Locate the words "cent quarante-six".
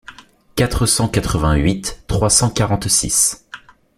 2.31-3.45